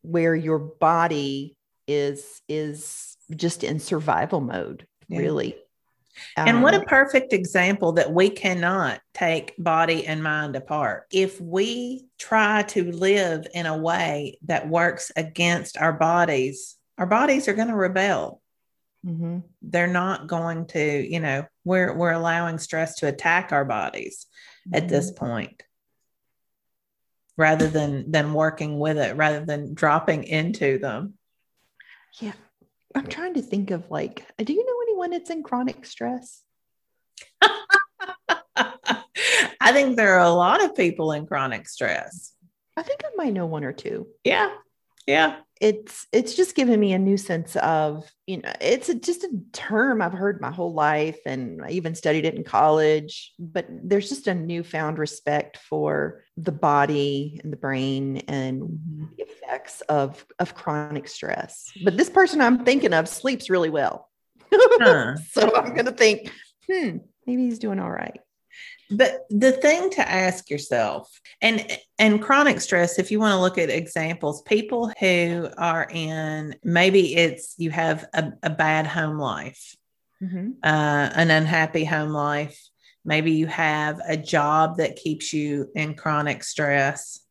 [0.02, 1.56] where your body
[1.88, 5.20] is is just in survival mode yeah.
[5.20, 5.56] really
[6.36, 11.06] and um, what a um, perfect example that we cannot take body and mind apart.
[11.12, 17.48] If we try to live in a way that works against our bodies, our bodies
[17.48, 18.42] are going to rebel.
[19.08, 19.40] Mm-hmm.
[19.62, 24.26] They're not going to, you know, we're we're allowing stress to attack our bodies
[24.68, 24.76] mm-hmm.
[24.76, 25.64] at this point,
[27.38, 31.14] rather than than working with it, rather than dropping into them.
[32.20, 32.34] Yeah.
[32.96, 36.42] I'm trying to think of like, do you know anyone that's in chronic stress?
[38.58, 42.34] I think there are a lot of people in chronic stress.
[42.76, 44.08] I think I might know one or two.
[44.24, 44.50] Yeah.
[45.06, 45.38] Yeah.
[45.62, 49.30] It's it's just given me a new sense of you know it's a, just a
[49.54, 54.10] term i've heard my whole life and i even studied it in college but there's
[54.10, 59.06] just a newfound respect for the body and the brain and mm-hmm.
[59.18, 64.10] the effects of of chronic stress but this person i'm thinking of sleeps really well
[64.54, 65.16] huh.
[65.32, 66.32] so i'm going to think
[66.72, 68.22] hmm maybe he's doing all right
[68.90, 73.58] but the thing to ask yourself and and chronic stress if you want to look
[73.58, 79.76] at examples people who are in maybe it's you have a, a bad home life
[80.22, 80.52] mm-hmm.
[80.64, 82.60] uh, an unhappy home life.
[83.06, 87.22] Maybe you have a job that keeps you in chronic stress.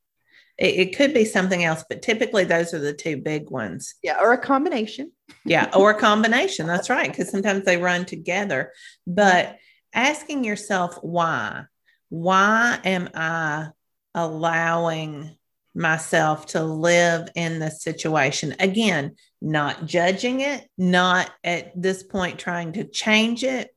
[0.59, 3.95] It, it could be something else but typically those are the two big ones.
[4.03, 5.12] Yeah or a combination.
[5.45, 6.66] Yeah or a combination.
[6.66, 8.73] That's right because sometimes they run together.
[9.07, 9.59] But
[9.96, 11.64] asking yourself why.
[12.09, 13.70] Why am I
[14.14, 15.37] allowing
[15.74, 18.54] myself to live in this situation?
[18.61, 23.74] Again, not judging it, not at this point trying to change it,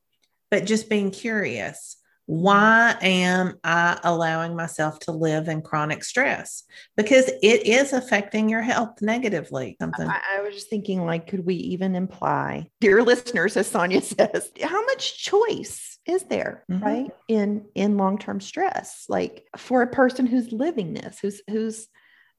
[0.51, 1.95] but just being curious.
[2.27, 6.63] Why am I allowing myself to live in chronic stress?
[6.95, 9.77] Because it is affecting your health negatively.
[9.81, 14.01] Something I, I was just thinking, like, could we even imply, dear listeners, as Sonya
[14.03, 16.83] says, how much choice is there mm-hmm.
[16.83, 19.05] right in in long-term stress?
[19.07, 21.87] Like for a person who's living this who's who's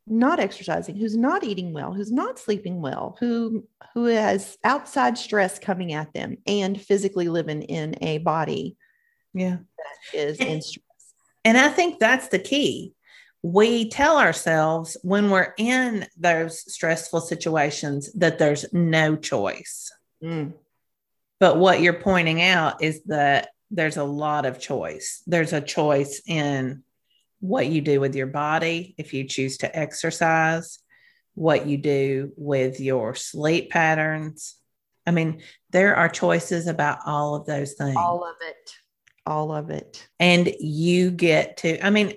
[0.06, 5.58] not exercising who's not eating well who's not sleeping well who who has outside stress
[5.58, 8.76] coming at them and physically living in a body
[9.34, 9.58] yeah.
[9.78, 10.84] that is and, in stress.
[11.44, 12.94] and i think that's the key.
[13.42, 19.90] We tell ourselves when we're in those stressful situations that there's no choice.
[20.22, 20.52] Mm.
[21.38, 25.22] But what you're pointing out is that there's a lot of choice.
[25.26, 26.82] There's a choice in
[27.40, 30.78] what you do with your body if you choose to exercise,
[31.34, 34.56] what you do with your sleep patterns.
[35.06, 37.96] I mean, there are choices about all of those things.
[37.96, 38.74] All of it.
[39.26, 40.06] All of it.
[40.18, 42.14] And you get to, I mean,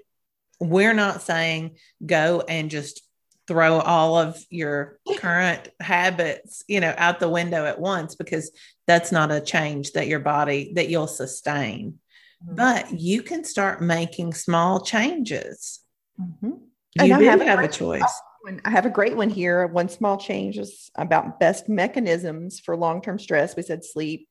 [0.60, 3.02] we're not saying go and just
[3.48, 8.52] throw all of your current habits, you know, out the window at once because
[8.88, 12.00] that's not a change that your body that you'll sustain.
[12.46, 12.56] Mm-hmm.
[12.56, 15.80] But you can start making small changes.
[16.20, 16.48] Mm-hmm.
[16.48, 16.60] You
[17.00, 18.22] and I have, have a choice.
[18.66, 19.66] I have a great one here.
[19.68, 23.56] One small change is about best mechanisms for long-term stress.
[23.56, 24.28] We said sleep,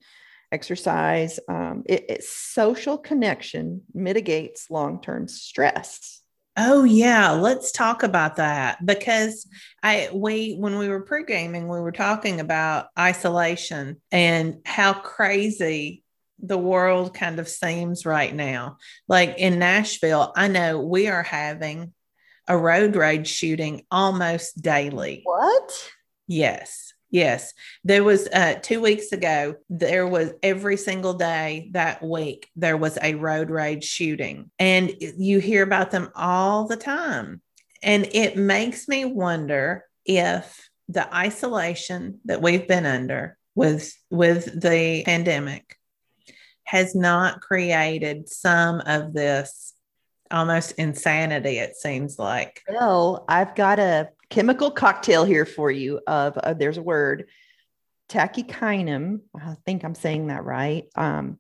[0.53, 1.41] exercise.
[1.49, 6.22] Um, it, it's social connection mitigates long-term stress.
[6.57, 9.49] Oh yeah, let's talk about that because
[9.83, 16.05] I we when we were pre-gaming we were talking about isolation and how crazy
[16.43, 18.77] the world kind of seems right now.
[19.09, 21.95] Like in Nashville, I know we are having
[22.49, 25.23] a road rage shooting almost daily.
[25.25, 25.91] What?
[26.27, 26.92] Yes.
[27.13, 27.53] Yes,
[27.85, 29.57] there was uh, two weeks ago.
[29.69, 35.39] There was every single day that week there was a road rage shooting, and you
[35.39, 37.43] hear about them all the time,
[37.83, 45.03] and it makes me wonder if the isolation that we've been under with with the
[45.05, 45.77] pandemic
[46.65, 49.75] has not created some of this
[50.31, 56.39] almost insanity it seems like well i've got a chemical cocktail here for you of
[56.39, 57.29] uh, there's a word
[58.09, 60.87] tachykinin i think i'm saying that right.
[60.97, 61.39] Um,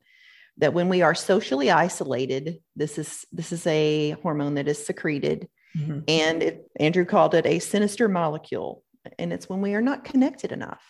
[0.59, 5.48] that when we are socially isolated this is this is a hormone that is secreted.
[5.74, 6.00] Mm-hmm.
[6.07, 8.85] and it, andrew called it a sinister molecule.
[9.18, 10.83] And it's when we are not connected enough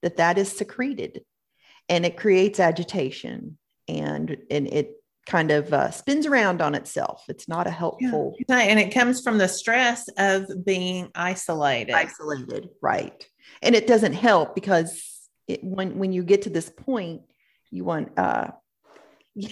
[0.00, 1.24] that that is secreted.
[1.90, 3.58] And it creates agitation.
[3.86, 4.92] And and it
[5.26, 7.24] kind of uh, spins around on itself.
[7.28, 8.34] It's not a helpful.
[8.48, 8.58] Yeah.
[8.58, 11.94] And it comes from the stress of being isolated.
[11.94, 13.26] Isolated, right.
[13.62, 17.22] And it doesn't help because it, when when you get to this point,
[17.70, 18.48] you want uh,
[19.34, 19.48] you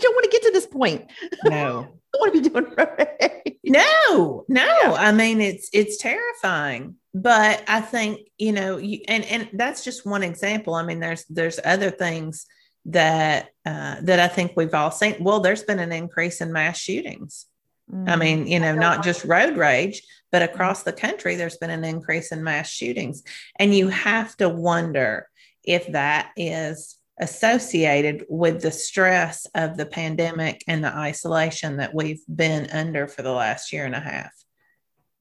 [0.00, 1.10] don't want to get to this point.
[1.44, 1.50] No.
[1.50, 3.58] I don't want to be doing right.
[3.64, 4.64] No, no.
[4.82, 4.92] Yeah.
[4.92, 6.96] I mean, it's it's terrifying.
[7.14, 10.74] But I think you know, you, and and that's just one example.
[10.74, 12.46] I mean, there's there's other things
[12.86, 15.16] that uh, that I think we've all seen.
[15.20, 17.46] Well, there's been an increase in mass shootings.
[17.90, 18.08] Mm-hmm.
[18.08, 21.84] I mean, you know, not just road rage, but across the country, there's been an
[21.84, 23.22] increase in mass shootings.
[23.58, 25.28] And you have to wonder
[25.62, 32.22] if that is associated with the stress of the pandemic and the isolation that we've
[32.34, 34.32] been under for the last year and a half.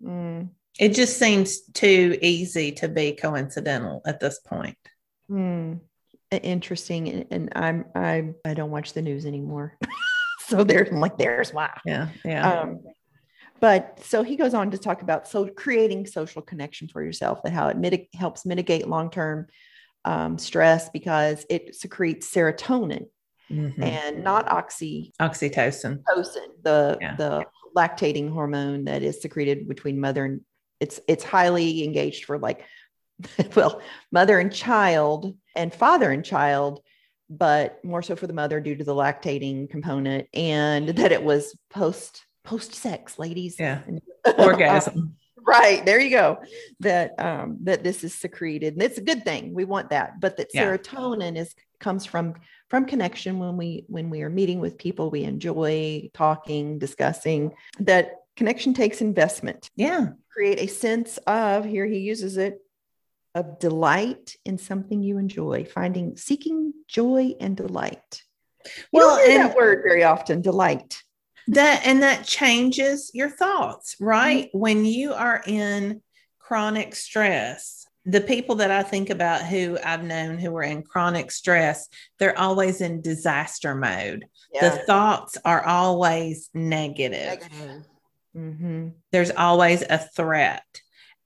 [0.03, 0.49] Mm.
[0.79, 4.77] It just seems too easy to be coincidental at this point.
[5.29, 5.79] Mm
[6.41, 9.77] interesting and i'm i i don't watch the news anymore
[10.47, 12.81] so there's I'm like there's why yeah yeah um,
[13.59, 17.53] but so he goes on to talk about so creating social connection for yourself and
[17.53, 19.47] how it mitig- helps mitigate long-term
[20.05, 23.05] um, stress because it secretes serotonin
[23.49, 23.81] mm-hmm.
[23.81, 26.01] and not oxy oxytocin
[26.63, 27.15] the yeah.
[27.15, 30.41] the lactating hormone that is secreted between mother and
[30.79, 32.65] it's it's highly engaged for like
[33.55, 33.81] well
[34.11, 36.81] mother and child and father and child
[37.29, 41.55] but more so for the mother due to the lactating component and that it was
[41.69, 43.57] post post sex ladies.
[43.59, 43.81] Yeah.
[44.37, 45.15] Orgasm.
[45.45, 45.85] Right.
[45.85, 46.37] There you go.
[46.79, 48.75] That um that this is secreted.
[48.75, 49.53] And it's a good thing.
[49.53, 50.21] We want that.
[50.21, 50.63] But that yeah.
[50.63, 52.35] serotonin is comes from
[52.69, 58.21] from connection when we when we are meeting with people we enjoy talking discussing that
[58.37, 59.69] connection takes investment.
[59.75, 60.11] Yeah.
[60.31, 62.62] Create a sense of here he uses it
[63.35, 68.21] of delight in something you enjoy finding seeking joy and delight
[68.91, 71.01] well and that word very often delight
[71.47, 74.59] that and that changes your thoughts right mm-hmm.
[74.59, 76.01] when you are in
[76.39, 81.31] chronic stress the people that i think about who i've known who are in chronic
[81.31, 81.87] stress
[82.19, 84.69] they're always in disaster mode yeah.
[84.69, 87.85] the thoughts are always negative, negative.
[88.35, 88.87] Mm-hmm.
[89.11, 90.63] there's always a threat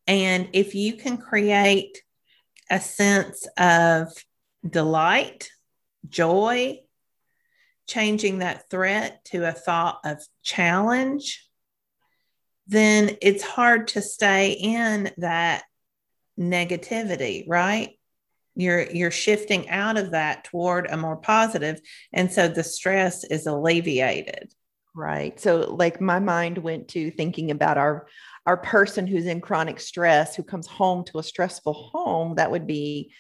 [0.08, 2.02] and if you can create
[2.70, 4.12] a sense of
[4.68, 5.50] delight
[6.10, 6.80] joy
[7.88, 11.46] changing that threat to a thought of challenge,
[12.68, 15.64] then it's hard to stay in that
[16.38, 17.98] negativity, right?
[18.56, 21.80] You're you're shifting out of that toward a more positive,
[22.12, 24.52] and so the stress is alleviated.
[24.96, 25.40] Right.
[25.40, 28.08] So like my mind went to thinking about our
[28.48, 32.66] our person who's in chronic stress who comes home to a stressful home that would
[32.66, 33.12] be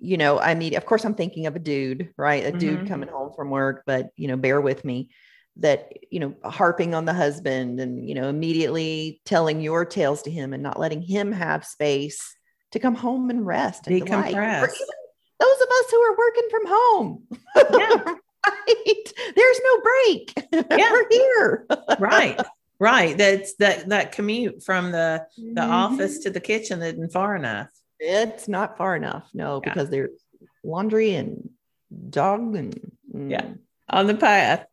[0.00, 2.44] you know, I mean, of course, I'm thinking of a dude, right?
[2.44, 2.58] A mm-hmm.
[2.58, 5.08] dude coming home from work, but, you know, bear with me
[5.56, 10.30] that, you know, harping on the husband and, you know, immediately telling your tales to
[10.30, 12.36] him and not letting him have space
[12.72, 14.60] to come home and rest and decompress.
[15.40, 17.26] Those of us who are working from home.
[17.56, 18.14] Yeah.
[18.46, 19.12] right.
[19.36, 20.34] There's no break.
[20.76, 20.92] Yeah.
[20.92, 21.66] We're here.
[21.98, 22.40] right.
[22.84, 23.16] Right.
[23.16, 25.70] That's that that commute from the the mm-hmm.
[25.70, 27.68] office to the kitchen isn't far enough.
[27.98, 29.72] It's not far enough, no, yeah.
[29.72, 30.10] because there's
[30.62, 31.48] laundry and
[32.10, 33.30] dog and mm.
[33.30, 33.54] yeah,
[33.88, 34.66] on the path.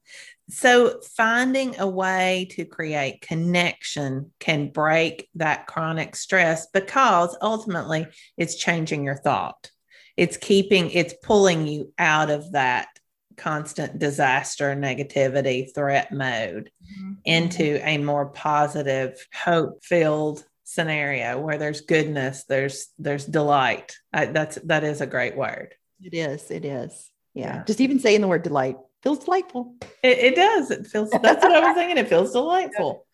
[0.49, 8.07] So finding a way to create connection can break that chronic stress because ultimately
[8.37, 9.71] it's changing your thought.
[10.17, 12.89] It's keeping, it's pulling you out of that
[13.37, 17.13] constant disaster, negativity, threat mode mm-hmm.
[17.25, 23.97] into a more positive, hope filled scenario where there's goodness, there's there's delight.
[24.13, 25.75] I, that's that is a great word.
[26.01, 26.49] It is.
[26.49, 27.11] It is.
[27.33, 27.57] Yeah.
[27.57, 27.63] yeah.
[27.65, 29.75] Just even saying the word delight feels delightful.
[30.03, 30.71] It, it does.
[30.71, 31.09] It feels.
[31.11, 31.97] That's what I was thinking.
[31.97, 33.05] It feels delightful.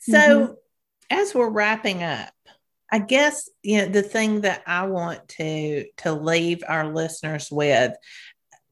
[0.00, 0.52] So, mm-hmm.
[1.10, 2.32] as we're wrapping up,
[2.90, 7.92] I guess you know the thing that I want to to leave our listeners with.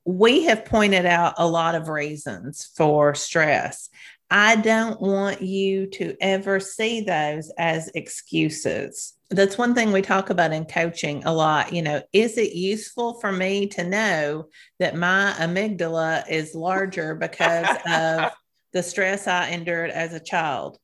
[0.04, 3.88] We have pointed out a lot of reasons for stress.
[4.30, 9.12] I don't want you to ever see those as excuses.
[9.28, 11.74] That's one thing we talk about in coaching a lot.
[11.74, 14.48] You know, is it useful for me to know
[14.78, 18.32] that my amygdala is larger because of
[18.72, 20.78] the stress I endured as a child?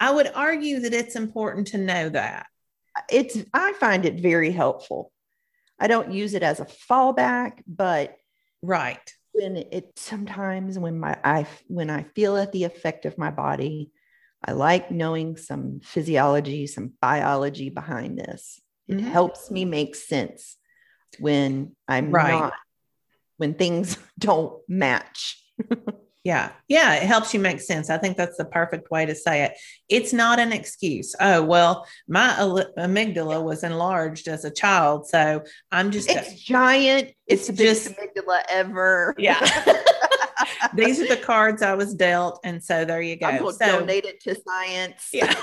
[0.00, 2.46] I would argue that it's important to know that.
[3.08, 5.12] It's I find it very helpful.
[5.78, 8.16] I don't use it as a fallback, but
[8.62, 13.30] right when it sometimes when my I when I feel at the effect of my
[13.30, 13.90] body,
[14.44, 18.60] I like knowing some physiology, some biology behind this.
[18.88, 19.06] It mm-hmm.
[19.06, 20.56] helps me make sense
[21.18, 22.32] when I'm right.
[22.32, 22.52] not
[23.38, 25.42] when things don't match.
[26.24, 26.52] Yeah.
[26.68, 26.94] Yeah.
[26.94, 27.90] It helps you make sense.
[27.90, 29.54] I think that's the perfect way to say it.
[29.88, 31.16] It's not an excuse.
[31.18, 32.28] Oh, well, my
[32.78, 35.08] amygdala was enlarged as a child.
[35.08, 35.42] So
[35.72, 37.10] I'm just it's a, giant.
[37.26, 39.14] It's, it's just amygdala ever.
[39.18, 39.40] Yeah.
[40.74, 42.38] These are the cards I was dealt.
[42.44, 43.26] And so there you go.
[43.26, 45.08] I'm so, donate it to science.
[45.12, 45.34] Yeah.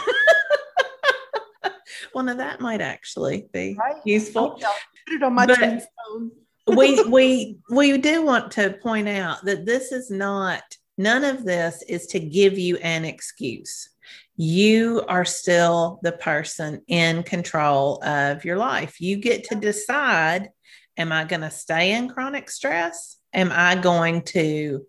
[2.13, 4.01] well, now that might actually be right?
[4.05, 4.51] useful.
[4.51, 6.31] Put it on my but, tombstone
[6.69, 10.63] we we we do want to point out that this is not
[10.97, 13.89] none of this is to give you an excuse.
[14.35, 19.01] You are still the person in control of your life.
[19.01, 20.49] You get to decide
[20.97, 23.17] am i going to stay in chronic stress?
[23.33, 24.85] Am i going to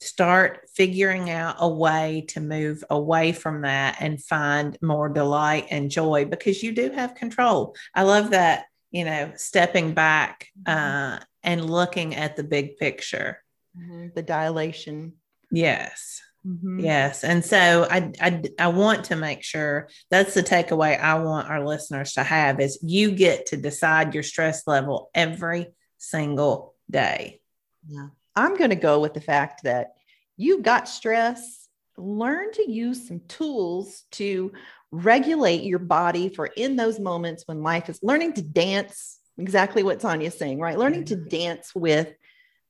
[0.00, 5.90] start figuring out a way to move away from that and find more delight and
[5.90, 6.24] joy?
[6.24, 7.74] Because you do have control.
[7.94, 10.78] I love that you know, stepping back mm-hmm.
[10.78, 13.42] uh, and looking at the big picture.
[13.78, 14.08] Mm-hmm.
[14.14, 15.14] The dilation.
[15.50, 16.20] Yes.
[16.46, 16.80] Mm-hmm.
[16.80, 17.22] Yes.
[17.22, 21.66] And so I, I I want to make sure that's the takeaway I want our
[21.66, 25.66] listeners to have is you get to decide your stress level every
[25.98, 27.40] single day.
[27.86, 28.08] Yeah.
[28.34, 29.92] I'm going to go with the fact that
[30.36, 31.68] you've got stress,
[31.98, 34.52] learn to use some tools to
[34.92, 40.02] regulate your body for in those moments when life is learning to dance exactly what
[40.02, 40.78] Sonya's saying, right?
[40.78, 42.12] Learning to dance with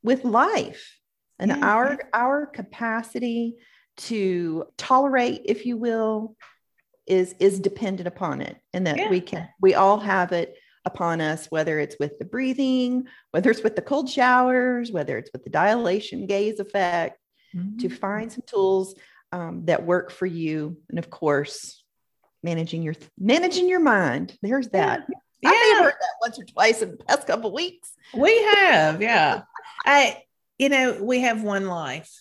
[0.03, 0.99] with life
[1.39, 1.67] and yeah.
[1.67, 3.57] our our capacity
[3.97, 6.37] to tolerate, if you will,
[7.07, 9.11] is is dependent upon it, and that yeah.
[9.11, 13.63] we can we all have it upon us, whether it's with the breathing, whether it's
[13.63, 17.19] with the cold showers, whether it's with the dilation gaze effect,
[17.55, 17.79] mm-hmm.
[17.79, 18.95] to find some tools
[19.33, 21.83] um, that work for you, and of course,
[22.43, 24.37] managing your managing your mind.
[24.43, 25.07] There's that.
[25.43, 25.51] Yeah.
[25.51, 27.93] I may have heard that once or twice in the past couple weeks.
[28.15, 29.43] We have, yeah.
[29.87, 30.23] I,
[30.59, 32.13] you know, we have one life.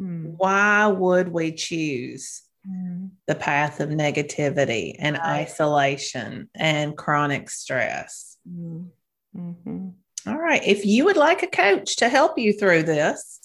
[0.00, 0.34] Mm.
[0.36, 3.10] Why would we choose mm.
[3.26, 5.42] the path of negativity and right.
[5.42, 8.36] isolation and chronic stress?
[8.48, 8.88] Mm.
[9.36, 9.88] Mm-hmm.
[10.26, 10.62] All right.
[10.64, 13.39] If you would like a coach to help you through this,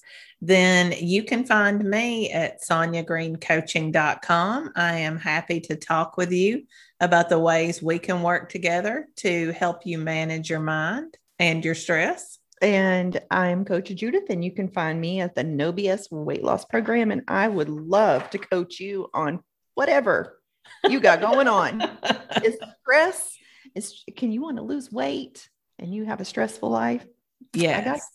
[0.47, 4.71] then you can find me at sonyagreencoaching.com.
[4.75, 6.67] I am happy to talk with you
[6.99, 11.73] about the ways we can work together to help you manage your mind and your
[11.73, 12.37] stress.
[12.61, 16.65] And I'm Coach Judith, and you can find me at the No BS Weight Loss
[16.65, 17.09] Program.
[17.11, 19.41] And I would love to coach you on
[19.73, 20.39] whatever
[20.87, 21.81] you got going on.
[22.43, 23.35] is stress?
[23.73, 27.05] Is can you want to lose weight and you have a stressful life?
[27.53, 28.07] Yes,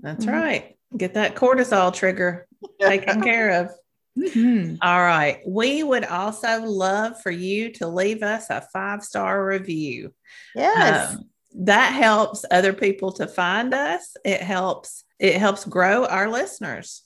[0.00, 0.34] that's mm-hmm.
[0.34, 0.75] right.
[0.96, 2.46] Get that cortisol trigger
[2.80, 3.70] taken care of.
[4.18, 4.76] Mm-hmm.
[4.80, 5.40] All right.
[5.46, 10.14] We would also love for you to leave us a five star review.
[10.54, 11.14] Yes.
[11.14, 14.16] Um, that helps other people to find us.
[14.24, 17.02] It helps it helps grow our listeners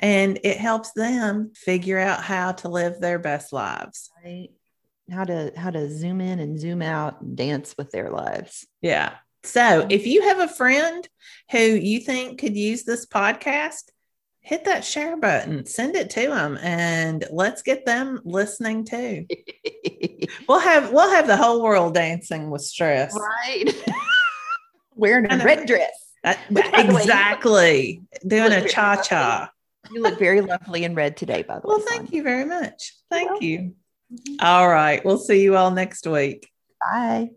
[0.00, 4.10] and it helps them figure out how to live their best lives.
[4.22, 4.50] Right.
[5.10, 8.66] How to how to zoom in and zoom out and dance with their lives.
[8.82, 9.14] Yeah.
[9.44, 11.08] So, if you have a friend
[11.50, 13.84] who you think could use this podcast,
[14.40, 19.26] hit that share button, send it to them, and let's get them listening too.
[20.48, 23.72] we'll have we'll have the whole world dancing with stress, right?
[24.96, 26.08] Wearing a red dress.
[26.24, 28.02] Uh, exactly.
[28.26, 29.50] Doing a cha cha.
[29.90, 31.84] You look very lovely in red today, by the well, way.
[31.86, 32.94] Well, thank you very much.
[33.10, 33.74] Thank you.
[34.12, 34.34] Mm-hmm.
[34.40, 35.04] All right.
[35.04, 36.50] We'll see you all next week.
[36.80, 37.30] Bye.